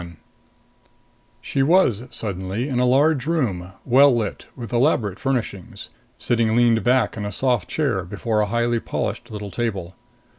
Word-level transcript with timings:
21 0.01 0.17
She 1.41 1.61
was, 1.61 2.05
suddenly, 2.09 2.67
in 2.67 2.79
a 2.79 2.87
large 2.87 3.27
room, 3.27 3.73
well 3.85 4.11
lit, 4.11 4.47
with 4.55 4.73
elaborate 4.73 5.19
furnishings 5.19 5.89
sitting 6.17 6.55
leaned 6.55 6.83
back 6.83 7.15
in 7.17 7.23
a 7.23 7.31
soft 7.31 7.69
chair 7.69 8.03
before 8.03 8.39
a 8.41 8.47
highly 8.47 8.79
polished 8.79 9.29
little 9.29 9.51
table. 9.51 9.93